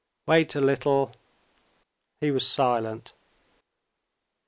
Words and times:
"Wait 0.25 0.55
a 0.55 0.59
little." 0.59 1.15
He 2.19 2.31
was 2.31 2.47
silent. 2.47 3.13